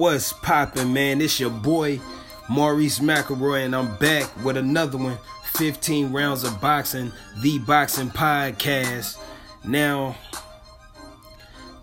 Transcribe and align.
What's 0.00 0.32
poppin', 0.32 0.94
man? 0.94 1.20
It's 1.20 1.38
your 1.38 1.50
boy 1.50 2.00
Maurice 2.48 3.00
McElroy, 3.00 3.66
and 3.66 3.76
I'm 3.76 3.96
back 3.96 4.30
with 4.42 4.56
another 4.56 4.96
one 4.96 5.18
15 5.52 6.10
rounds 6.10 6.42
of 6.42 6.58
boxing, 6.58 7.12
the 7.42 7.58
boxing 7.58 8.08
podcast. 8.08 9.18
Now, 9.62 10.16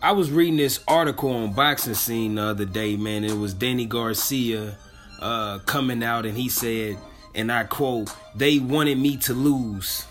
I 0.02 0.14
was 0.14 0.32
reading 0.32 0.57
this 0.57 0.84
article 0.88 1.30
on 1.30 1.54
boxing 1.54 1.93
scene 1.93 2.34
the 2.34 2.42
other 2.42 2.66
day, 2.66 2.96
man. 2.96 3.24
It 3.24 3.38
was 3.38 3.54
Danny 3.54 3.86
Garcia 3.86 4.75
uh, 5.20 5.60
coming 5.68 6.02
out, 6.02 6.25
and 6.25 6.36
he 6.36 6.50
said, 6.50 6.97
and 7.36 7.52
I 7.52 7.65
quote, 7.65 8.11
they 8.34 8.57
wanted 8.57 8.97
me 8.97 9.18
to 9.18 9.36
lose. 9.36 10.07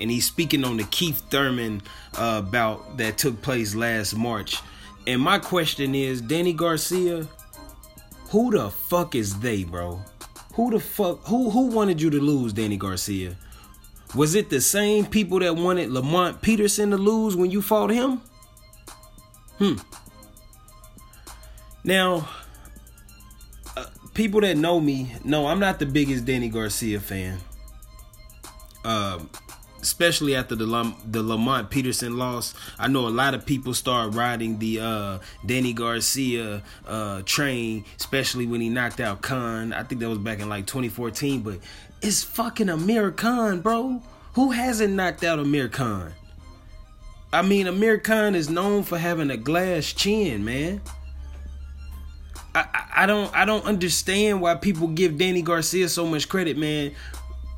And 0.00 0.10
he's 0.10 0.26
speaking 0.26 0.64
on 0.64 0.78
the 0.78 0.84
Keith 0.90 1.22
Thurman 1.30 1.82
uh, 2.16 2.42
bout 2.42 2.96
that 2.96 3.18
took 3.18 3.40
place 3.40 3.76
last 3.76 4.16
March. 4.16 4.60
And 5.06 5.22
my 5.22 5.38
question 5.38 5.94
is, 5.94 6.20
Danny 6.20 6.52
Garcia, 6.52 7.28
who 8.30 8.50
the 8.50 8.70
fuck 8.70 9.14
is 9.14 9.38
they, 9.40 9.64
bro? 9.64 10.00
Who 10.54 10.70
the 10.70 10.80
fuck 10.80 11.24
who 11.26 11.50
who 11.50 11.66
wanted 11.66 12.00
you 12.00 12.10
to 12.10 12.20
lose, 12.20 12.52
Danny 12.52 12.76
Garcia? 12.76 13.36
Was 14.14 14.34
it 14.34 14.50
the 14.50 14.60
same 14.60 15.06
people 15.06 15.40
that 15.40 15.56
wanted 15.56 15.90
Lamont 15.90 16.40
Peterson 16.40 16.90
to 16.90 16.96
lose 16.96 17.36
when 17.36 17.50
you 17.50 17.60
fought 17.60 17.90
him? 17.90 18.20
Hmm. 19.58 19.74
Now, 21.84 22.28
uh, 23.76 23.86
people 24.14 24.40
that 24.40 24.56
know 24.56 24.80
me 24.80 25.12
know 25.24 25.46
I'm 25.46 25.60
not 25.60 25.78
the 25.78 25.86
biggest 25.86 26.24
Danny 26.24 26.48
Garcia 26.48 27.00
fan. 27.00 27.38
Um, 28.84 29.28
especially 29.86 30.34
after 30.34 30.56
the 30.56 30.66
Lam- 30.66 30.96
the 31.08 31.22
Lamont 31.22 31.70
Peterson 31.70 32.18
loss. 32.18 32.54
I 32.76 32.88
know 32.88 33.06
a 33.06 33.08
lot 33.08 33.34
of 33.34 33.46
people 33.46 33.72
start 33.72 34.14
riding 34.14 34.58
the 34.58 34.80
uh, 34.80 35.18
Danny 35.46 35.72
Garcia 35.72 36.62
uh, 36.88 37.22
train, 37.22 37.84
especially 37.96 38.46
when 38.46 38.60
he 38.60 38.68
knocked 38.68 38.98
out 38.98 39.22
Khan. 39.22 39.72
I 39.72 39.84
think 39.84 40.00
that 40.00 40.08
was 40.08 40.18
back 40.18 40.40
in 40.40 40.48
like 40.48 40.66
2014, 40.66 41.40
but 41.42 41.60
it's 42.02 42.24
fucking 42.24 42.68
Amir 42.68 43.12
Khan, 43.12 43.60
bro. 43.60 44.02
Who 44.34 44.50
hasn't 44.50 44.92
knocked 44.92 45.22
out 45.22 45.38
Amir 45.38 45.68
Khan? 45.68 46.12
I 47.32 47.42
mean, 47.42 47.68
Amir 47.68 47.98
Khan 47.98 48.34
is 48.34 48.50
known 48.50 48.82
for 48.82 48.98
having 48.98 49.30
a 49.30 49.36
glass 49.36 49.92
chin, 49.92 50.44
man. 50.44 50.80
I, 52.56 52.86
I, 52.96 53.06
don't 53.06 53.32
I 53.36 53.44
don't 53.44 53.64
understand 53.64 54.40
why 54.40 54.56
people 54.56 54.88
give 54.88 55.16
Danny 55.16 55.42
Garcia 55.42 55.88
so 55.88 56.06
much 56.06 56.28
credit, 56.28 56.56
man. 56.58 56.92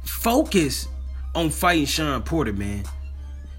Focus 0.05 0.89
on 1.39 1.51
fighting 1.51 1.87
Shawn 1.87 2.23
Porter, 2.23 2.53
man. 2.53 2.83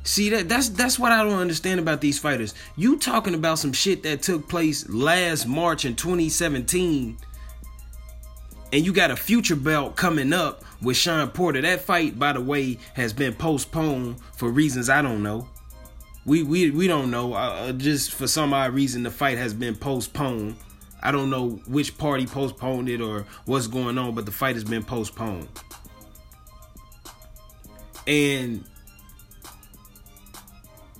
See 0.03 0.30
that 0.30 0.49
that's 0.49 0.69
that's 0.69 0.99
what 0.99 1.11
I 1.11 1.23
don't 1.23 1.39
understand 1.39 1.80
about 1.80 2.02
these 2.02 2.19
fighters. 2.19 2.53
You 2.75 2.97
talking 2.97 3.33
about 3.33 3.59
some 3.59 3.72
shit 3.72 4.03
that 4.03 4.22
took 4.22 4.49
place 4.49 4.88
last 4.89 5.47
March 5.47 5.85
in 5.85 5.95
2017 5.95 7.17
and 8.72 8.85
you 8.85 8.91
got 8.94 9.11
a 9.11 9.16
future 9.16 9.55
belt 9.55 9.95
coming 9.95 10.33
up 10.33 10.63
with 10.81 10.97
Shawn 10.97 11.30
Porter. 11.30 11.61
That 11.61 11.81
fight, 11.81 12.19
by 12.19 12.33
the 12.33 12.41
way, 12.41 12.77
has 12.95 13.13
been 13.13 13.33
postponed 13.33 14.19
for 14.35 14.50
reasons 14.50 14.89
I 14.89 15.02
don't 15.02 15.23
know. 15.23 15.47
We 16.25 16.44
we 16.44 16.72
we 16.72 16.88
don't 16.88 17.09
know. 17.09 17.33
Uh, 17.33 17.38
uh 17.69 17.72
just 17.72 18.13
for 18.13 18.27
some 18.27 18.53
odd 18.53 18.73
reason, 18.73 19.03
the 19.03 19.11
fight 19.11 19.38
has 19.38 19.53
been 19.53 19.75
postponed. 19.75 20.55
I 21.02 21.11
don't 21.11 21.30
know 21.30 21.61
which 21.66 21.97
party 21.97 22.25
postponed 22.25 22.89
it 22.89 23.00
or 23.00 23.25
what's 23.45 23.67
going 23.67 23.97
on, 23.97 24.16
but 24.16 24.25
the 24.25 24.33
fight 24.33 24.55
has 24.55 24.66
been 24.66 24.83
postponed. 24.83 25.47
And 28.10 28.64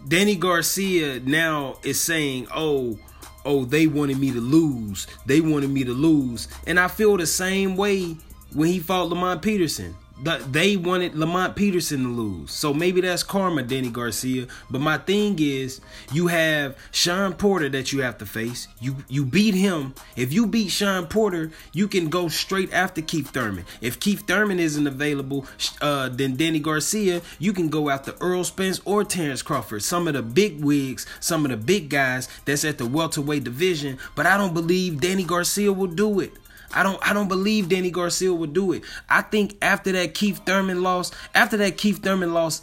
Danny 0.08 0.36
Garcia 0.36 1.20
now 1.22 1.80
is 1.84 2.00
saying, 2.00 2.48
"Oh, 2.56 3.00
oh, 3.44 3.66
they 3.66 3.88
wanted 3.88 4.20
me 4.20 4.32
to 4.32 4.40
lose. 4.40 5.08
They 5.26 5.42
wanted 5.42 5.72
me 5.72 5.84
to 5.86 5.92
lose." 5.92 6.48
And 6.68 6.80
I 6.80 6.88
feel 6.88 7.18
the 7.18 7.26
same 7.26 7.76
way 7.76 8.16
when 8.54 8.70
he 8.70 8.80
fought 8.80 9.10
Lamont 9.10 9.42
Peterson 9.42 9.96
they 10.22 10.76
wanted 10.76 11.16
Lamont 11.16 11.56
Peterson 11.56 12.04
to 12.04 12.10
lose. 12.10 12.52
So 12.52 12.74
maybe 12.74 13.02
that's 13.02 13.24
karma, 13.24 13.64
Danny 13.64 13.90
Garcia. 13.90 14.48
But 14.70 14.82
my 14.82 14.98
thing 14.98 15.38
is, 15.40 15.82
you 16.12 16.28
have 16.28 16.78
Shawn 16.92 17.34
Porter 17.34 17.70
that 17.70 17.94
you 17.94 18.02
have 18.02 18.18
to 18.20 18.26
face. 18.26 18.68
You 18.80 18.98
you 19.08 19.26
beat 19.26 19.54
him. 19.54 19.94
If 20.16 20.34
you 20.34 20.46
beat 20.46 20.70
Shawn 20.70 21.08
Porter, 21.08 21.52
you 21.74 21.88
can 21.88 22.10
go 22.10 22.28
straight 22.28 22.74
after 22.74 23.02
Keith 23.02 23.30
Thurman. 23.30 23.66
If 23.82 24.00
Keith 24.00 24.28
Thurman 24.28 24.60
isn't 24.60 24.88
available, 24.88 25.46
uh, 25.82 26.10
then 26.10 26.36
Danny 26.36 26.60
Garcia, 26.60 27.22
you 27.40 27.54
can 27.54 27.70
go 27.70 27.90
after 27.90 28.14
Errol 28.22 28.44
Spence 28.44 28.82
or 28.86 29.04
Terrence 29.04 29.42
Crawford. 29.42 29.84
Some 29.84 30.08
of 30.08 30.14
the 30.14 30.22
big 30.22 30.64
wigs, 30.64 31.06
some 31.20 31.46
of 31.46 31.52
the 31.52 31.58
big 31.58 31.90
guys 31.90 32.28
that's 32.46 32.66
at 32.66 32.78
the 32.78 32.86
welterweight 32.86 33.44
division. 33.44 33.98
But 34.16 34.26
I 34.26 34.38
don't 34.38 34.54
believe 34.54 35.00
Danny 35.02 35.24
Garcia 35.24 35.72
will 35.72 35.88
do 35.88 36.20
it. 36.20 36.34
I 36.74 36.84
don't 36.84 37.00
I 37.08 37.14
don't 37.14 37.28
believe 37.28 37.70
Danny 37.70 37.92
Garcia 37.92 38.34
would 38.34 38.54
do 38.54 38.74
it. 38.74 38.84
I 39.10 39.22
think 39.22 39.58
after 39.62 39.92
that 39.94 40.14
Keith 40.14 40.42
Thurman 40.46 40.84
loss, 40.84 41.12
after 41.34 41.58
that 41.58 41.78
Keith 41.78 42.04
Thurman 42.04 42.34
loss, 42.34 42.62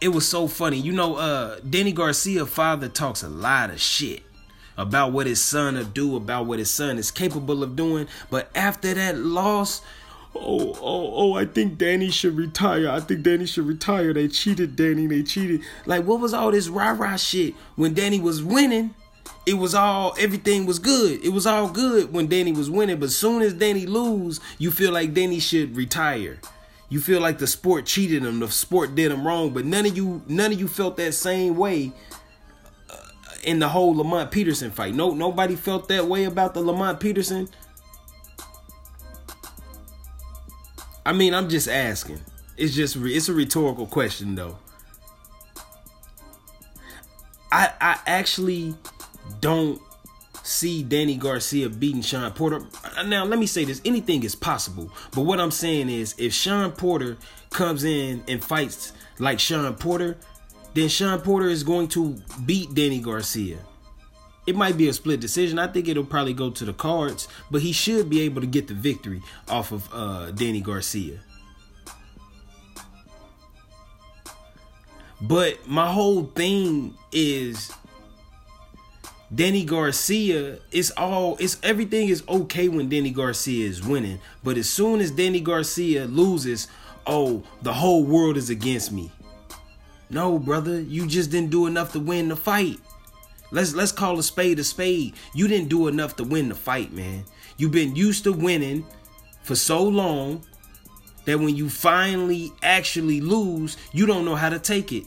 it 0.00 0.08
was 0.08 0.26
so 0.28 0.48
funny. 0.48 0.78
You 0.78 0.92
know, 0.92 1.16
uh 1.16 1.58
Danny 1.68 1.92
Garcia 1.92 2.46
father 2.46 2.88
talks 2.88 3.22
a 3.22 3.28
lot 3.28 3.70
of 3.70 3.80
shit 3.80 4.22
about 4.76 5.12
what 5.12 5.26
his 5.26 5.42
son 5.42 5.74
will 5.74 5.84
do, 5.84 6.16
about 6.16 6.46
what 6.46 6.58
his 6.58 6.70
son 6.70 6.98
is 6.98 7.10
capable 7.10 7.62
of 7.62 7.76
doing. 7.76 8.08
But 8.30 8.50
after 8.54 8.94
that 8.94 9.18
loss, 9.18 9.82
oh, 10.34 10.72
oh, 10.80 11.12
oh, 11.14 11.34
I 11.34 11.44
think 11.44 11.76
Danny 11.76 12.10
should 12.10 12.36
retire. 12.36 12.88
I 12.88 13.00
think 13.00 13.22
Danny 13.22 13.46
should 13.46 13.66
retire. 13.66 14.14
They 14.14 14.28
cheated 14.28 14.76
Danny. 14.76 15.06
They 15.06 15.22
cheated. 15.22 15.60
Like, 15.86 16.04
what 16.04 16.20
was 16.20 16.32
all 16.32 16.50
this 16.50 16.68
rah 16.68 16.90
rah 16.90 17.16
shit 17.16 17.54
when 17.76 17.94
Danny 17.94 18.20
was 18.20 18.42
winning? 18.42 18.94
It 19.46 19.54
was 19.54 19.74
all 19.74 20.14
everything 20.18 20.66
was 20.66 20.78
good. 20.78 21.24
It 21.24 21.30
was 21.30 21.46
all 21.46 21.68
good 21.68 22.12
when 22.12 22.26
Danny 22.28 22.52
was 22.52 22.70
winning, 22.70 23.00
but 23.00 23.10
soon 23.10 23.42
as 23.42 23.54
Danny 23.54 23.86
lose, 23.86 24.40
you 24.58 24.70
feel 24.70 24.92
like 24.92 25.14
Danny 25.14 25.40
should 25.40 25.76
retire. 25.76 26.38
You 26.88 27.00
feel 27.00 27.20
like 27.20 27.38
the 27.38 27.46
sport 27.46 27.86
cheated 27.86 28.24
him, 28.24 28.40
the 28.40 28.50
sport 28.50 28.94
did 28.94 29.12
him 29.12 29.26
wrong, 29.26 29.50
but 29.50 29.64
none 29.64 29.86
of 29.86 29.96
you 29.96 30.22
none 30.26 30.52
of 30.52 30.60
you 30.60 30.68
felt 30.68 30.96
that 30.98 31.14
same 31.14 31.56
way 31.56 31.92
uh, 32.90 32.96
in 33.44 33.58
the 33.58 33.68
whole 33.68 33.94
Lamont 33.94 34.30
Peterson 34.30 34.70
fight. 34.70 34.94
No 34.94 35.14
nobody 35.14 35.56
felt 35.56 35.88
that 35.88 36.06
way 36.06 36.24
about 36.24 36.54
the 36.54 36.60
Lamont 36.60 37.00
Peterson. 37.00 37.48
I 41.06 41.12
mean, 41.12 41.34
I'm 41.34 41.48
just 41.48 41.68
asking. 41.68 42.20
It's 42.56 42.74
just 42.74 42.96
it's 42.96 43.28
a 43.28 43.34
rhetorical 43.34 43.86
question 43.86 44.34
though. 44.34 44.58
I 47.50 47.72
I 47.80 47.98
actually 48.06 48.74
don't 49.40 49.80
see 50.42 50.82
Danny 50.82 51.16
Garcia 51.16 51.68
beating 51.68 52.02
Shawn 52.02 52.32
Porter. 52.32 52.64
Now, 53.04 53.24
let 53.24 53.38
me 53.38 53.46
say 53.46 53.64
this 53.64 53.80
anything 53.84 54.22
is 54.22 54.34
possible. 54.34 54.90
But 55.12 55.22
what 55.22 55.40
I'm 55.40 55.50
saying 55.50 55.88
is, 55.88 56.14
if 56.18 56.32
Shawn 56.32 56.72
Porter 56.72 57.16
comes 57.50 57.84
in 57.84 58.22
and 58.28 58.42
fights 58.42 58.92
like 59.18 59.38
Shawn 59.38 59.74
Porter, 59.74 60.16
then 60.74 60.88
Sean 60.88 61.20
Porter 61.20 61.48
is 61.48 61.62
going 61.62 61.88
to 61.88 62.16
beat 62.46 62.74
Danny 62.74 63.00
Garcia. 63.00 63.58
It 64.46 64.56
might 64.56 64.76
be 64.76 64.88
a 64.88 64.92
split 64.92 65.20
decision. 65.20 65.58
I 65.58 65.66
think 65.66 65.88
it'll 65.88 66.04
probably 66.04 66.34
go 66.34 66.50
to 66.50 66.64
the 66.64 66.72
cards, 66.72 67.28
but 67.50 67.62
he 67.62 67.72
should 67.72 68.08
be 68.08 68.20
able 68.22 68.40
to 68.40 68.46
get 68.46 68.68
the 68.68 68.74
victory 68.74 69.22
off 69.48 69.72
of 69.72 69.88
uh, 69.92 70.30
Danny 70.32 70.60
Garcia. 70.60 71.20
But 75.20 75.66
my 75.68 75.92
whole 75.92 76.24
thing 76.24 76.94
is 77.12 77.70
Danny 79.32 79.64
Garcia, 79.64 80.58
it's 80.72 80.90
all 80.92 81.36
it's 81.38 81.58
everything 81.62 82.08
is 82.08 82.24
okay 82.28 82.68
when 82.68 82.88
Danny 82.88 83.10
Garcia 83.10 83.68
is 83.68 83.80
winning, 83.80 84.18
but 84.42 84.56
as 84.56 84.68
soon 84.68 85.00
as 85.00 85.12
Danny 85.12 85.40
Garcia 85.40 86.06
loses, 86.06 86.66
oh, 87.06 87.44
the 87.62 87.72
whole 87.72 88.02
world 88.02 88.36
is 88.36 88.50
against 88.50 88.90
me. 88.90 89.12
No, 90.10 90.36
brother, 90.40 90.80
you 90.80 91.06
just 91.06 91.30
didn't 91.30 91.50
do 91.50 91.66
enough 91.66 91.92
to 91.92 92.00
win 92.00 92.28
the 92.28 92.34
fight. 92.34 92.80
Let's 93.52 93.72
let's 93.72 93.92
call 93.92 94.18
a 94.18 94.22
spade 94.24 94.58
a 94.58 94.64
spade. 94.64 95.14
You 95.32 95.46
didn't 95.46 95.68
do 95.68 95.86
enough 95.86 96.16
to 96.16 96.24
win 96.24 96.48
the 96.48 96.56
fight, 96.56 96.92
man. 96.92 97.24
You've 97.56 97.72
been 97.72 97.94
used 97.94 98.24
to 98.24 98.32
winning 98.32 98.84
for 99.42 99.54
so 99.54 99.82
long 99.82 100.44
that 101.24 101.38
when 101.38 101.54
you 101.54 101.68
finally 101.68 102.52
actually 102.64 103.20
lose, 103.20 103.76
you 103.92 104.06
don't 104.06 104.24
know 104.24 104.34
how 104.34 104.48
to 104.48 104.58
take 104.58 104.92
it. 104.92 105.04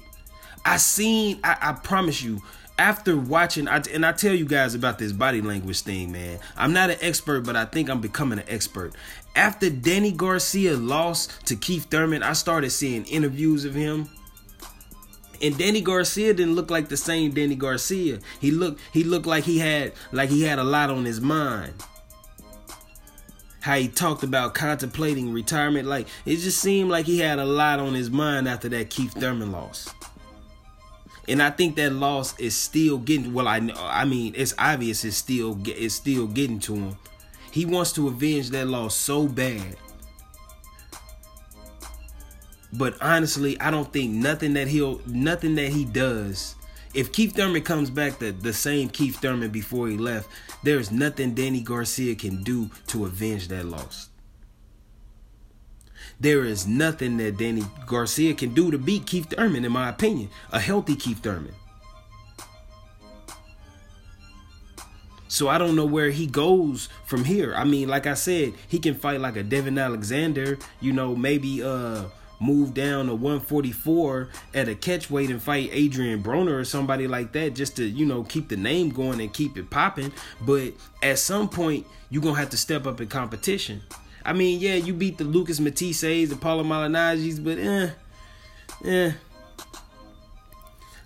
I 0.65 0.77
seen, 0.77 1.39
I, 1.43 1.57
I 1.59 1.73
promise 1.73 2.21
you, 2.21 2.41
after 2.77 3.15
watching, 3.15 3.67
I, 3.67 3.81
and 3.93 4.05
I 4.05 4.13
tell 4.13 4.33
you 4.33 4.45
guys 4.45 4.73
about 4.73 4.97
this 4.97 5.11
body 5.11 5.41
language 5.41 5.81
thing, 5.81 6.11
man. 6.11 6.39
I'm 6.57 6.73
not 6.73 6.89
an 6.89 6.97
expert, 7.01 7.41
but 7.41 7.55
I 7.55 7.65
think 7.65 7.89
I'm 7.89 8.01
becoming 8.01 8.39
an 8.39 8.45
expert. 8.47 8.93
After 9.35 9.69
Danny 9.69 10.11
Garcia 10.11 10.75
lost 10.75 11.45
to 11.47 11.55
Keith 11.55 11.85
Thurman, 11.89 12.23
I 12.23 12.33
started 12.33 12.71
seeing 12.71 13.05
interviews 13.05 13.65
of 13.65 13.73
him. 13.73 14.09
And 15.41 15.57
Danny 15.57 15.81
Garcia 15.81 16.33
didn't 16.33 16.55
look 16.55 16.71
like 16.71 16.87
the 16.87 16.97
same 16.97 17.31
Danny 17.31 17.55
Garcia. 17.55 18.19
He 18.39 18.51
looked 18.51 18.79
he 18.93 19.03
looked 19.03 19.25
like 19.25 19.43
he 19.43 19.59
had 19.59 19.91
like 20.13 20.29
he 20.29 20.43
had 20.43 20.57
a 20.57 20.63
lot 20.63 20.89
on 20.89 21.03
his 21.03 21.19
mind. 21.19 21.73
How 23.59 23.75
he 23.75 23.89
talked 23.89 24.23
about 24.23 24.53
contemplating 24.53 25.33
retirement, 25.33 25.87
like 25.87 26.07
it 26.25 26.37
just 26.37 26.59
seemed 26.59 26.89
like 26.89 27.05
he 27.05 27.19
had 27.19 27.39
a 27.39 27.45
lot 27.45 27.79
on 27.79 27.93
his 27.93 28.09
mind 28.09 28.47
after 28.47 28.69
that 28.69 28.89
Keith 28.89 29.13
Thurman 29.13 29.51
loss. 29.51 29.93
And 31.27 31.41
I 31.41 31.51
think 31.51 31.75
that 31.77 31.93
loss 31.93 32.37
is 32.39 32.55
still 32.55 32.97
getting. 32.97 33.33
Well, 33.33 33.47
I. 33.47 33.69
I 33.77 34.05
mean, 34.05 34.33
it's 34.35 34.53
obvious. 34.57 35.05
It's 35.05 35.17
still. 35.17 35.57
It's 35.65 35.95
still 35.95 36.27
getting 36.27 36.59
to 36.61 36.75
him. 36.75 36.97
He 37.51 37.65
wants 37.65 37.91
to 37.93 38.07
avenge 38.07 38.49
that 38.49 38.67
loss 38.67 38.95
so 38.95 39.27
bad. 39.27 39.77
But 42.73 42.99
honestly, 43.01 43.59
I 43.61 43.69
don't 43.69 43.91
think 43.93 44.11
nothing 44.11 44.53
that 44.53 44.67
he'll, 44.67 44.99
nothing 45.05 45.55
that 45.55 45.71
he 45.71 45.85
does. 45.85 46.55
If 46.95 47.11
Keith 47.11 47.35
Thurman 47.35 47.61
comes 47.61 47.89
back 47.89 48.19
the, 48.19 48.31
the 48.31 48.53
same 48.53 48.89
Keith 48.89 49.17
Thurman 49.17 49.51
before 49.51 49.87
he 49.87 49.97
left, 49.97 50.29
there's 50.63 50.91
nothing 50.91 51.33
Danny 51.33 51.61
Garcia 51.61 52.15
can 52.15 52.43
do 52.43 52.69
to 52.87 53.05
avenge 53.05 53.47
that 53.49 53.65
loss. 53.65 54.09
There 56.23 56.45
is 56.45 56.65
nothing 56.65 57.17
that 57.17 57.35
Danny 57.35 57.63
Garcia 57.85 58.33
can 58.33 58.53
do 58.53 58.71
to 58.71 58.77
beat 58.77 59.05
Keith 59.05 59.29
Thurman, 59.29 59.65
in 59.65 59.73
my 59.73 59.89
opinion. 59.89 60.29
A 60.53 60.59
healthy 60.59 60.95
Keith 60.95 61.19
Thurman. 61.19 61.53
So 65.27 65.49
I 65.49 65.57
don't 65.57 65.75
know 65.75 65.85
where 65.85 66.11
he 66.11 66.25
goes 66.25 66.87
from 67.05 67.25
here. 67.25 67.53
I 67.53 67.65
mean, 67.65 67.89
like 67.89 68.07
I 68.07 68.13
said, 68.13 68.53
he 68.69 68.79
can 68.79 68.95
fight 68.95 69.19
like 69.19 69.35
a 69.35 69.43
Devon 69.43 69.77
Alexander, 69.77 70.57
you 70.79 70.93
know, 70.93 71.13
maybe 71.13 71.61
uh 71.61 72.05
move 72.39 72.73
down 72.73 73.07
to 73.07 73.15
144 73.15 74.29
at 74.53 74.69
a 74.69 74.75
catch 74.75 75.11
weight 75.11 75.29
and 75.29 75.41
fight 75.41 75.71
Adrien 75.73 76.23
Broner 76.23 76.59
or 76.59 76.63
somebody 76.63 77.05
like 77.05 77.33
that 77.33 77.53
just 77.53 77.75
to, 77.77 77.85
you 77.85 78.05
know, 78.05 78.23
keep 78.23 78.47
the 78.47 78.57
name 78.57 78.89
going 78.89 79.19
and 79.19 79.33
keep 79.33 79.57
it 79.57 79.69
popping. 79.69 80.11
But 80.41 80.73
at 81.01 81.19
some 81.19 81.49
point, 81.49 81.85
you're 82.09 82.21
going 82.21 82.35
to 82.35 82.39
have 82.39 82.49
to 82.51 82.57
step 82.57 82.85
up 82.85 83.01
in 83.01 83.07
competition. 83.07 83.81
I 84.25 84.33
mean, 84.33 84.59
yeah, 84.59 84.75
you 84.75 84.93
beat 84.93 85.17
the 85.17 85.23
Lucas 85.23 85.59
Matthysses, 85.59 86.29
the 86.29 86.35
Paulo 86.35 86.63
Malignaggi's, 86.63 87.39
but 87.39 87.57
eh, 87.57 87.89
eh. 88.85 89.11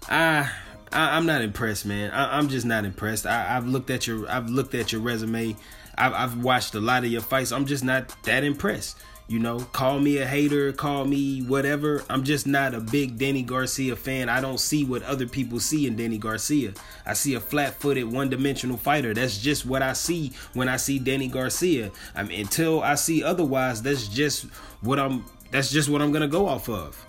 I, 0.10 0.50
I, 0.92 1.18
am 1.18 1.26
not 1.26 1.42
impressed, 1.42 1.86
man. 1.86 2.12
I, 2.12 2.38
am 2.38 2.48
just 2.48 2.66
not 2.66 2.86
impressed. 2.86 3.26
I, 3.26 3.44
have 3.44 3.68
looked 3.68 3.90
at 3.90 4.08
your, 4.08 4.30
I've 4.30 4.50
looked 4.50 4.76
at 4.76 4.92
your 4.92 5.02
resume. 5.02 5.56
I've, 5.98 6.14
I've 6.14 6.44
watched 6.44 6.76
a 6.76 6.80
lot 6.80 7.04
of 7.04 7.12
your 7.12 7.22
fights. 7.22 7.52
I'm 7.52 7.66
just 7.66 7.84
not 7.84 8.16
that 8.24 8.44
impressed. 8.44 8.98
You 9.30 9.40
know, 9.40 9.60
call 9.60 10.00
me 10.00 10.20
a 10.20 10.26
hater, 10.26 10.72
call 10.72 11.04
me 11.04 11.42
whatever. 11.42 12.02
I'm 12.10 12.24
just 12.24 12.48
not 12.48 12.74
a 12.74 12.80
big 12.80 13.18
Danny 13.18 13.42
Garcia 13.44 13.98
fan. 13.98 14.30
I 14.30 14.40
don't 14.40 14.58
see 14.60 14.86
what 14.86 15.04
other 15.04 15.28
people 15.28 15.60
see 15.60 15.86
in 15.86 15.98
Danny 15.98 16.18
Garcia. 16.18 16.74
I 17.06 17.12
see 17.12 17.34
a 17.34 17.42
flat-footed, 17.42 18.10
one-dimensional 18.10 18.78
fighter. 18.78 19.14
That's 19.14 19.38
just 19.38 19.66
what 19.66 19.82
I 19.82 19.92
see 19.92 20.32
when 20.54 20.70
I 20.70 20.78
see 20.78 20.98
Danny 20.98 21.28
Garcia. 21.28 21.92
I 22.16 22.24
mean, 22.24 22.40
until 22.40 22.82
I 22.82 22.96
see 22.96 23.22
otherwise, 23.22 23.82
that's 23.82 24.08
just 24.08 24.44
what 24.80 24.98
I'm. 24.98 25.26
That's 25.52 25.72
just 25.72 25.90
what 25.90 26.02
I'm 26.02 26.14
gonna 26.14 26.30
go 26.30 26.48
off 26.48 26.70
of. 26.70 27.04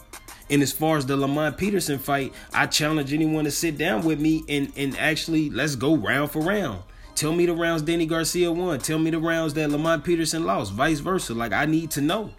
And 0.50 0.60
as 0.60 0.72
far 0.72 0.96
as 0.96 1.06
the 1.06 1.16
Lamont 1.16 1.56
Peterson 1.56 1.98
fight, 2.00 2.32
I 2.52 2.66
challenge 2.66 3.12
anyone 3.12 3.44
to 3.44 3.50
sit 3.52 3.78
down 3.78 4.04
with 4.04 4.20
me 4.20 4.42
and 4.48 4.72
and 4.76 4.96
actually 4.98 5.50
let's 5.50 5.76
go 5.76 5.94
round 5.96 6.32
for 6.32 6.40
round. 6.40 6.82
Tell 7.18 7.32
me 7.32 7.46
the 7.46 7.52
rounds 7.52 7.82
Danny 7.82 8.06
Garcia 8.06 8.52
won. 8.52 8.78
Tell 8.78 9.00
me 9.00 9.10
the 9.10 9.18
rounds 9.18 9.52
that 9.54 9.70
Lamont 9.70 10.04
Peterson 10.04 10.44
lost. 10.44 10.72
Vice 10.72 11.00
versa. 11.00 11.34
Like 11.34 11.52
I 11.52 11.66
need 11.66 11.90
to 11.92 12.00
know 12.00 12.30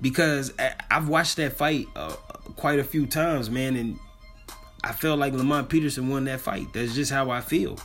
because 0.00 0.52
I've 0.90 1.08
watched 1.08 1.36
that 1.36 1.52
fight 1.52 1.86
uh, 1.94 2.10
quite 2.56 2.80
a 2.80 2.84
few 2.84 3.06
times, 3.06 3.48
man, 3.48 3.76
and 3.76 4.00
I 4.82 4.90
felt 4.90 5.20
like 5.20 5.32
Lamont 5.32 5.68
Peterson 5.68 6.08
won 6.08 6.24
that 6.24 6.40
fight. 6.40 6.72
That's 6.72 6.92
just 6.92 7.12
how 7.12 7.30
I 7.30 7.40
feel. 7.40 7.78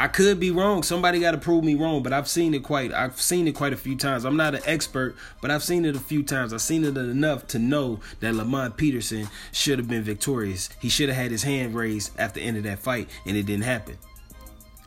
I 0.00 0.08
could 0.08 0.40
be 0.40 0.50
wrong. 0.50 0.82
Somebody 0.82 1.20
got 1.20 1.32
to 1.32 1.36
prove 1.36 1.62
me 1.62 1.74
wrong, 1.74 2.02
but 2.02 2.14
I've 2.14 2.26
seen 2.26 2.54
it 2.54 2.62
quite. 2.62 2.90
I've 2.90 3.20
seen 3.20 3.46
it 3.46 3.54
quite 3.54 3.74
a 3.74 3.76
few 3.76 3.96
times. 3.96 4.24
I'm 4.24 4.34
not 4.34 4.54
an 4.54 4.62
expert, 4.64 5.14
but 5.42 5.50
I've 5.50 5.62
seen 5.62 5.84
it 5.84 5.94
a 5.94 6.00
few 6.00 6.22
times. 6.22 6.54
I've 6.54 6.62
seen 6.62 6.86
it 6.86 6.96
enough 6.96 7.46
to 7.48 7.58
know 7.58 8.00
that 8.20 8.34
Lamont 8.34 8.78
Peterson 8.78 9.28
should 9.52 9.78
have 9.78 9.88
been 9.88 10.02
victorious. 10.02 10.70
He 10.80 10.88
should 10.88 11.10
have 11.10 11.18
had 11.18 11.30
his 11.30 11.42
hand 11.42 11.74
raised 11.74 12.18
after 12.18 12.40
the 12.40 12.46
end 12.46 12.56
of 12.56 12.62
that 12.62 12.78
fight, 12.78 13.10
and 13.26 13.36
it 13.36 13.44
didn't 13.44 13.64
happen. 13.64 13.98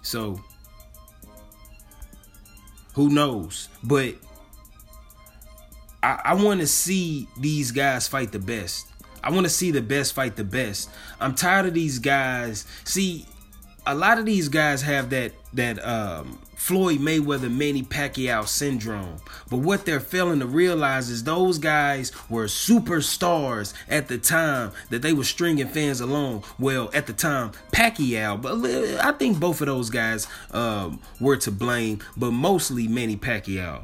So, 0.01 0.41
who 2.95 3.09
knows? 3.09 3.69
But 3.83 4.15
I, 6.01 6.21
I 6.25 6.33
want 6.33 6.61
to 6.61 6.67
see 6.67 7.27
these 7.37 7.71
guys 7.71 8.07
fight 8.07 8.31
the 8.31 8.39
best. 8.39 8.87
I 9.23 9.29
want 9.29 9.45
to 9.45 9.51
see 9.51 9.69
the 9.69 9.83
best 9.83 10.15
fight 10.15 10.37
the 10.37 10.43
best. 10.43 10.89
I'm 11.19 11.35
tired 11.35 11.67
of 11.67 11.75
these 11.75 11.99
guys. 11.99 12.65
See, 12.83 13.27
a 13.85 13.95
lot 13.95 14.17
of 14.17 14.25
these 14.25 14.49
guys 14.49 14.81
have 14.81 15.09
that 15.09 15.33
that 15.53 15.85
um, 15.85 16.39
Floyd 16.55 16.99
Mayweather 16.99 17.51
Manny 17.51 17.83
Pacquiao 17.83 18.47
syndrome. 18.47 19.17
But 19.49 19.57
what 19.57 19.85
they're 19.85 19.99
failing 19.99 20.39
to 20.39 20.47
realize 20.47 21.09
is 21.09 21.23
those 21.23 21.57
guys 21.57 22.11
were 22.29 22.45
superstars 22.45 23.73
at 23.89 24.07
the 24.07 24.17
time 24.17 24.71
that 24.89 25.01
they 25.01 25.13
were 25.13 25.25
stringing 25.25 25.67
fans 25.67 26.01
along. 26.01 26.43
Well, 26.57 26.89
at 26.93 27.05
the 27.07 27.13
time, 27.13 27.51
Pacquiao, 27.71 28.41
but 28.41 28.65
I 29.05 29.11
think 29.11 29.39
both 29.39 29.61
of 29.61 29.67
those 29.67 29.89
guys 29.89 30.27
um, 30.51 30.99
were 31.19 31.37
to 31.37 31.51
blame, 31.51 31.99
but 32.15 32.31
mostly 32.31 32.87
Manny 32.87 33.17
Pacquiao. 33.17 33.83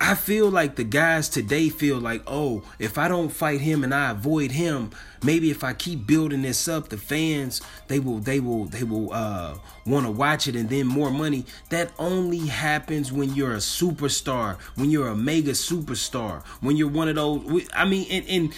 I 0.00 0.14
feel 0.14 0.50
like 0.50 0.76
the 0.76 0.84
guys 0.84 1.28
today 1.28 1.70
feel 1.70 1.98
like, 1.98 2.22
oh, 2.26 2.62
if 2.78 2.98
I 2.98 3.08
don't 3.08 3.30
fight 3.30 3.60
him 3.60 3.82
and 3.82 3.94
I 3.94 4.10
avoid 4.10 4.50
him, 4.50 4.90
maybe 5.22 5.50
if 5.50 5.64
I 5.64 5.72
keep 5.72 6.06
building 6.06 6.42
this 6.42 6.68
up, 6.68 6.90
the 6.90 6.98
fans 6.98 7.62
they 7.88 7.98
will 7.98 8.18
they 8.18 8.38
will 8.38 8.66
they 8.66 8.84
will 8.84 9.12
uh 9.12 9.56
want 9.86 10.04
to 10.04 10.12
watch 10.12 10.48
it 10.48 10.54
and 10.54 10.68
then 10.68 10.86
more 10.86 11.10
money. 11.10 11.46
That 11.70 11.92
only 11.98 12.46
happens 12.46 13.10
when 13.10 13.34
you're 13.34 13.54
a 13.54 13.58
superstar, 13.58 14.58
when 14.74 14.90
you're 14.90 15.08
a 15.08 15.16
mega 15.16 15.52
superstar, 15.52 16.44
when 16.60 16.76
you're 16.76 16.88
one 16.88 17.08
of 17.08 17.16
those. 17.16 17.68
I 17.74 17.86
mean, 17.86 18.06
and 18.10 18.28
and 18.28 18.54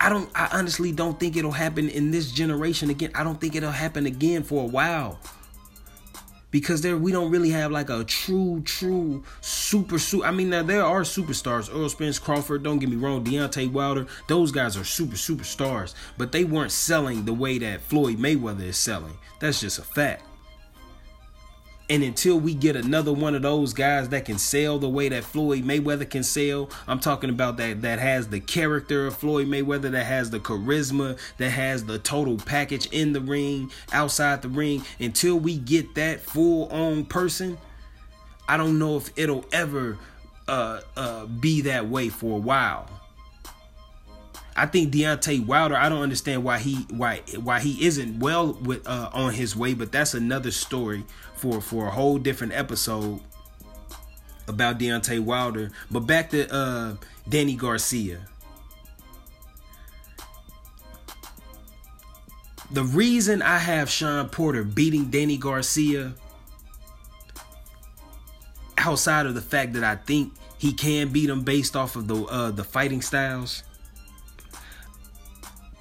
I 0.00 0.08
don't. 0.08 0.30
I 0.36 0.48
honestly 0.52 0.92
don't 0.92 1.18
think 1.18 1.36
it'll 1.36 1.50
happen 1.50 1.88
in 1.88 2.12
this 2.12 2.30
generation 2.30 2.90
again. 2.90 3.10
I 3.14 3.24
don't 3.24 3.40
think 3.40 3.56
it'll 3.56 3.70
happen 3.72 4.06
again 4.06 4.44
for 4.44 4.62
a 4.62 4.66
while 4.66 5.18
because 6.50 6.82
there 6.82 6.96
we 6.96 7.12
don't 7.12 7.30
really 7.30 7.50
have 7.50 7.70
like 7.70 7.90
a 7.90 8.04
true, 8.04 8.62
true 8.64 9.24
super 9.40 9.98
super. 9.98 10.26
I 10.26 10.30
mean, 10.30 10.50
now 10.50 10.62
there 10.62 10.84
are 10.84 11.02
superstars. 11.02 11.68
Errol 11.68 11.88
Spence, 11.88 12.18
Crawford. 12.18 12.62
Don't 12.62 12.78
get 12.78 12.88
me 12.88 12.96
wrong. 12.96 13.24
Deontay 13.24 13.70
Wilder. 13.72 14.06
Those 14.28 14.52
guys 14.52 14.76
are 14.76 14.84
super 14.84 15.16
superstars, 15.16 15.94
but 16.16 16.32
they 16.32 16.44
weren't 16.44 16.72
selling 16.72 17.24
the 17.24 17.34
way 17.34 17.58
that 17.58 17.80
Floyd 17.82 18.18
Mayweather 18.18 18.62
is 18.62 18.76
selling. 18.76 19.16
That's 19.40 19.60
just 19.60 19.78
a 19.78 19.82
fact. 19.82 20.24
And 21.88 22.02
until 22.02 22.40
we 22.40 22.54
get 22.54 22.74
another 22.74 23.12
one 23.12 23.36
of 23.36 23.42
those 23.42 23.72
guys 23.72 24.08
that 24.08 24.24
can 24.24 24.38
sell 24.38 24.78
the 24.78 24.88
way 24.88 25.08
that 25.08 25.22
Floyd 25.22 25.62
Mayweather 25.62 26.08
can 26.08 26.24
sell, 26.24 26.68
I'm 26.88 26.98
talking 26.98 27.30
about 27.30 27.58
that 27.58 27.82
that 27.82 28.00
has 28.00 28.26
the 28.26 28.40
character 28.40 29.06
of 29.06 29.16
Floyd 29.16 29.46
Mayweather, 29.46 29.92
that 29.92 30.04
has 30.06 30.30
the 30.30 30.40
charisma, 30.40 31.16
that 31.38 31.50
has 31.50 31.84
the 31.84 32.00
total 32.00 32.38
package 32.38 32.86
in 32.90 33.12
the 33.12 33.20
ring, 33.20 33.70
outside 33.92 34.42
the 34.42 34.48
ring. 34.48 34.82
Until 34.98 35.38
we 35.38 35.58
get 35.58 35.94
that 35.94 36.20
full 36.20 36.68
on 36.70 37.04
person, 37.04 37.56
I 38.48 38.56
don't 38.56 38.80
know 38.80 38.96
if 38.96 39.16
it'll 39.16 39.44
ever 39.52 39.96
uh, 40.48 40.80
uh, 40.96 41.26
be 41.26 41.60
that 41.62 41.88
way 41.88 42.08
for 42.08 42.36
a 42.36 42.40
while. 42.40 42.90
I 44.56 44.64
think 44.64 44.92
Deontay 44.92 45.44
Wilder. 45.44 45.76
I 45.76 45.90
don't 45.90 46.02
understand 46.02 46.42
why 46.42 46.58
he 46.58 46.76
why 46.90 47.20
why 47.38 47.60
he 47.60 47.84
isn't 47.84 48.20
well 48.20 48.54
with 48.54 48.88
uh, 48.88 49.10
on 49.12 49.34
his 49.34 49.54
way, 49.54 49.74
but 49.74 49.92
that's 49.92 50.14
another 50.14 50.50
story 50.50 51.04
for 51.34 51.60
for 51.60 51.88
a 51.88 51.90
whole 51.90 52.18
different 52.18 52.54
episode 52.54 53.20
about 54.48 54.78
Deontay 54.78 55.20
Wilder. 55.20 55.72
But 55.90 56.00
back 56.00 56.30
to 56.30 56.52
uh, 56.52 56.94
Danny 57.28 57.54
Garcia. 57.54 58.20
The 62.70 62.82
reason 62.82 63.42
I 63.42 63.58
have 63.58 63.88
Shawn 63.90 64.28
Porter 64.28 64.64
beating 64.64 65.10
Danny 65.10 65.36
Garcia, 65.36 66.14
outside 68.78 69.26
of 69.26 69.34
the 69.34 69.40
fact 69.42 69.74
that 69.74 69.84
I 69.84 69.96
think 69.96 70.32
he 70.58 70.72
can 70.72 71.08
beat 71.10 71.28
him 71.28 71.42
based 71.42 71.76
off 71.76 71.94
of 71.94 72.08
the 72.08 72.24
uh, 72.24 72.50
the 72.52 72.64
fighting 72.64 73.02
styles, 73.02 73.62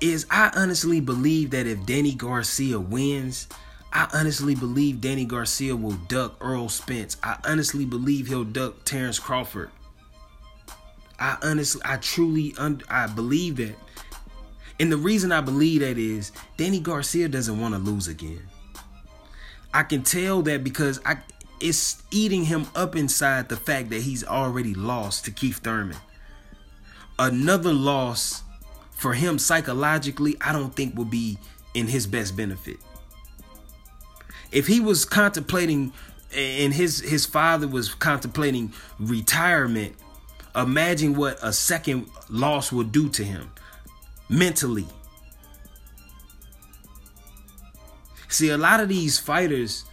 is 0.05 0.25
I 0.29 0.51
honestly 0.55 0.99
believe 0.99 1.51
that 1.51 1.65
if 1.65 1.85
Danny 1.85 2.13
Garcia 2.13 2.79
wins, 2.79 3.47
I 3.91 4.07
honestly 4.13 4.53
believe 4.53 5.01
Danny 5.01 5.25
Garcia 5.25 5.75
will 5.75 5.93
duck 6.07 6.37
Errol 6.41 6.69
Spence. 6.69 7.17
I 7.23 7.37
honestly 7.45 7.85
believe 7.85 8.27
he'll 8.27 8.43
duck 8.43 8.83
Terrence 8.85 9.17
Crawford. 9.17 9.71
I 11.19 11.37
honestly, 11.41 11.81
I 11.83 11.97
truly, 11.97 12.53
un- 12.57 12.83
I 12.89 13.07
believe 13.07 13.57
that. 13.57 13.75
And 14.79 14.91
the 14.91 14.97
reason 14.97 15.31
I 15.31 15.41
believe 15.41 15.81
that 15.81 15.97
is 15.97 16.31
Danny 16.57 16.79
Garcia 16.79 17.29
doesn't 17.29 17.59
want 17.59 17.73
to 17.73 17.79
lose 17.79 18.07
again. 18.07 18.43
I 19.73 19.83
can 19.83 20.03
tell 20.03 20.41
that 20.43 20.63
because 20.63 20.99
I, 21.05 21.17
it's 21.59 22.03
eating 22.11 22.43
him 22.43 22.67
up 22.75 22.95
inside 22.95 23.49
the 23.49 23.57
fact 23.57 23.89
that 23.89 24.01
he's 24.01 24.23
already 24.23 24.73
lost 24.73 25.25
to 25.25 25.31
Keith 25.31 25.59
Thurman. 25.59 25.97
Another 27.17 27.73
loss 27.73 28.43
for 28.97 29.13
him 29.13 29.37
psychologically, 29.37 30.37
I 30.41 30.51
don't 30.53 30.75
think 30.75 30.95
will 30.97 31.05
be 31.05 31.37
in 31.73 31.87
his 31.87 32.07
best 32.07 32.35
benefit. 32.35 32.77
If 34.51 34.67
he 34.67 34.79
was 34.79 35.05
contemplating 35.05 35.93
and 36.33 36.73
his 36.73 36.99
his 36.99 37.25
father 37.25 37.67
was 37.67 37.93
contemplating 37.93 38.73
retirement, 38.99 39.95
imagine 40.55 41.15
what 41.15 41.37
a 41.41 41.51
second 41.51 42.09
loss 42.29 42.71
would 42.71 42.91
do 42.91 43.09
to 43.09 43.23
him 43.23 43.51
mentally. 44.29 44.87
See, 48.27 48.49
a 48.49 48.57
lot 48.57 48.79
of 48.79 48.89
these 48.89 49.17
fighters, 49.17 49.85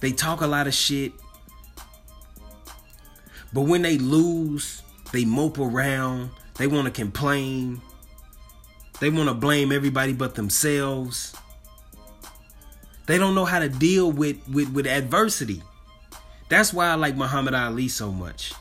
they 0.00 0.12
talk 0.12 0.40
a 0.40 0.46
lot 0.46 0.66
of 0.66 0.74
shit, 0.74 1.12
but 3.52 3.62
when 3.62 3.82
they 3.82 3.98
lose, 3.98 4.82
they 5.12 5.24
mope 5.24 5.58
around, 5.58 6.30
they 6.60 6.66
want 6.66 6.84
to 6.84 6.90
complain, 6.90 7.80
they 9.00 9.08
want 9.08 9.30
to 9.30 9.34
blame 9.34 9.72
everybody 9.72 10.12
but 10.12 10.34
themselves. 10.34 11.34
They 13.06 13.16
don't 13.16 13.34
know 13.34 13.46
how 13.46 13.60
to 13.60 13.70
deal 13.70 14.12
with, 14.12 14.46
with, 14.46 14.70
with 14.70 14.86
adversity. 14.86 15.62
That's 16.50 16.74
why 16.74 16.88
I 16.88 16.96
like 16.96 17.16
Muhammad 17.16 17.54
Ali 17.54 17.88
so 17.88 18.12
much. 18.12 18.52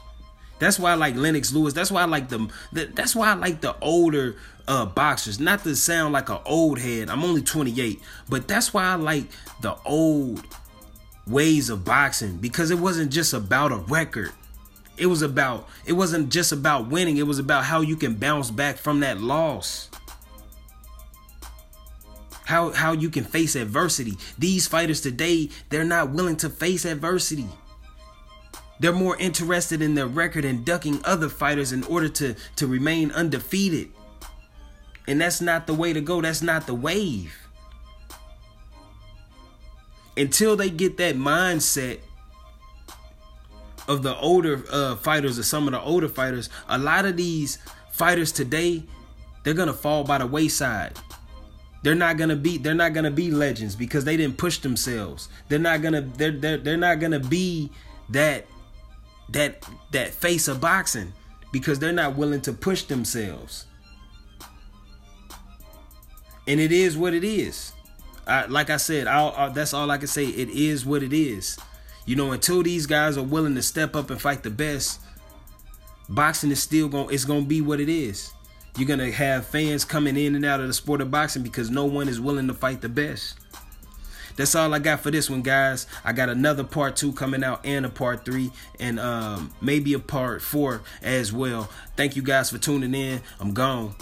That's 0.60 0.80
why 0.80 0.92
I 0.92 0.96
like 0.96 1.18
Lennox 1.18 1.52
Lewis. 1.52 1.74
That's 1.74 1.92
why 1.92 2.04
I 2.04 2.06
like 2.06 2.30
the, 2.30 2.50
the 2.72 2.86
that's 2.86 3.18
why 3.18 3.32
I 3.32 3.34
like 3.34 3.60
the 3.60 3.76
older 3.82 4.38
uh, 4.66 4.86
boxers. 4.86 5.38
Not 5.38 5.66
to 5.66 5.76
sound 5.76 6.14
like 6.14 6.30
an 6.30 6.40
old 6.46 6.80
head. 6.80 7.10
I'm 7.10 7.26
only 7.26 7.42
28, 7.42 8.00
but 8.30 8.48
that's 8.48 8.74
why 8.74 8.86
I 8.86 8.96
like 8.96 9.26
the 9.60 9.76
old 9.86 10.48
ways 11.28 11.70
of 11.70 11.84
boxing 11.84 12.38
because 12.38 12.72
it 12.72 12.80
wasn't 12.80 13.12
just 13.12 13.34
about 13.34 13.74
a 13.74 13.78
record. 13.78 14.32
It 15.00 15.08
was 15.08 15.22
about 15.22 15.68
it 15.86 15.94
wasn't 15.94 16.30
just 16.30 16.52
about 16.52 16.90
winning. 16.90 17.18
It 17.18 17.28
was 17.28 17.40
about 17.40 17.64
how 17.66 17.82
you 17.82 17.96
can 17.96 18.16
bounce 18.16 18.52
back 18.52 18.78
from 18.78 19.00
that 19.00 19.22
loss. 19.22 19.90
How 22.46 22.72
how 22.72 22.92
you 22.92 23.10
can 23.10 23.24
face 23.24 23.56
adversity. 23.56 24.18
These 24.38 24.68
fighters 24.68 25.02
today, 25.02 25.50
they're 25.70 25.84
not 25.84 26.12
willing 26.12 26.36
to 26.38 26.50
face 26.50 26.84
adversity. 26.86 27.48
They're 28.80 28.94
more 28.94 29.18
interested 29.18 29.82
in 29.82 29.96
their 29.96 30.08
record 30.08 30.46
and 30.46 30.66
ducking 30.66 31.02
other 31.04 31.28
fighters 31.28 31.74
in 31.74 31.84
order 31.84 32.08
to, 32.10 32.36
to 32.56 32.68
remain 32.68 33.12
undefeated. 33.12 33.92
And 35.06 35.20
that's 35.20 35.42
not 35.42 35.68
the 35.68 35.74
way 35.74 35.92
to 35.92 36.00
go. 36.00 36.22
That's 36.22 36.42
not 36.42 36.66
the 36.66 36.74
wave. 36.74 37.36
Until 40.16 40.56
they 40.56 40.70
get 40.70 40.98
that 40.98 41.16
mindset 41.16 42.00
of 43.90 44.04
the 44.04 44.16
older 44.20 44.64
uh, 44.72 44.96
fighters 44.96 45.40
or 45.40 45.44
some 45.44 45.68
of 45.68 45.74
the 45.74 45.82
older 45.82 46.08
fighters, 46.08 46.50
a 46.70 46.78
lot 46.78 47.06
of 47.06 47.18
these 47.18 47.58
fighters 47.92 48.32
today, 48.32 48.84
they're 49.44 49.56
gonna 49.56 49.74
fall 49.74 50.04
by 50.04 50.20
the 50.20 50.28
wayside. 50.28 50.98
They're 51.82 51.96
not 51.96 52.18
gonna 52.18 52.36
be 52.36 52.58
they're 52.60 52.76
not 52.76 52.94
gonna 52.94 53.12
be 53.12 53.32
legends 53.32 53.76
because 53.76 54.06
they 54.06 54.16
didn't 54.16 54.38
push 54.38 54.60
themselves. 54.60 55.28
They're 55.50 55.60
not 55.60 55.82
gonna 55.82 56.02
they're 56.02 56.32
they're, 56.32 56.58
they're 56.58 56.78
not 56.78 57.00
gonna 57.00 57.20
be 57.20 57.72
that 58.10 58.46
that 59.30 59.68
that 59.92 60.14
face 60.14 60.48
of 60.48 60.62
boxing 60.62 61.14
because 61.52 61.80
they're 61.80 61.92
not 61.92 62.16
willing 62.16 62.42
to 62.42 62.54
push 62.54 62.84
themselves. 62.84 63.66
And 66.48 66.60
it 66.60 66.72
is 66.72 66.96
what 66.96 67.14
it 67.16 67.24
is. 67.24 67.74
I, 68.28 68.46
like 68.46 68.70
I 68.70 68.78
said, 68.78 69.08
I'll, 69.08 69.34
I'll, 69.36 69.52
that's 69.52 69.74
all 69.74 69.90
I 69.90 69.98
can 69.98 70.08
say. 70.08 70.26
It 70.26 70.50
is 70.50 70.86
what 70.86 71.02
it 71.02 71.14
is. 71.14 71.58
You 72.06 72.16
know, 72.16 72.32
until 72.32 72.64
these 72.64 72.86
guys 72.86 73.18
are 73.18 73.24
willing 73.24 73.56
to 73.56 73.62
step 73.62 73.96
up 73.96 74.10
and 74.10 74.22
fight 74.22 74.44
the 74.44 74.50
best, 74.50 75.00
boxing 76.08 76.52
is 76.52 76.62
still 76.62 76.90
going. 76.90 77.14
It's 77.14 77.26
going 77.26 77.44
to 77.44 77.48
be 77.48 77.62
what 77.62 77.80
it 77.80 77.90
is. 77.90 78.34
You're 78.78 78.88
gonna 78.88 79.12
have 79.12 79.46
fans 79.46 79.84
coming 79.84 80.16
in 80.16 80.36
and 80.36 80.46
out 80.46 80.62
of 80.62 80.68
the 80.68 80.74
sport 80.74 81.02
of 81.02 81.12
boxing 81.12 81.44
because 81.44 81.70
no 81.70 81.86
one 81.86 82.08
is 82.08 82.22
willing 82.22 82.48
to 82.48 82.54
fight 82.54 82.80
the 82.80 82.88
best. 82.88 83.38
That's 84.38 84.56
all 84.56 84.74
I 84.74 84.80
got 84.80 85.02
for 85.02 85.12
this 85.12 85.30
one, 85.30 85.42
guys. 85.42 85.86
I 86.06 86.14
got 86.14 86.30
another 86.30 86.64
part 86.64 86.96
two 86.96 87.12
coming 87.12 87.44
out 87.44 87.66
and 87.66 87.86
a 87.86 87.90
part 87.90 88.24
three, 88.24 88.52
and 88.80 88.98
um, 88.98 89.54
maybe 89.60 89.94
a 89.94 90.00
part 90.00 90.42
four 90.42 90.82
as 91.02 91.34
well. 91.34 91.70
Thank 91.98 92.16
you 92.16 92.22
guys 92.22 92.50
for 92.52 92.58
tuning 92.58 92.94
in. 92.94 93.22
I'm 93.42 93.54
gone. 93.54 93.96